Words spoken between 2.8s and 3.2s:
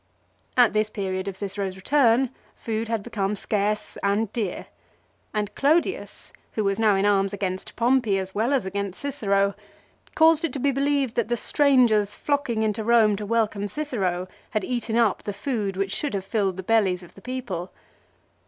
had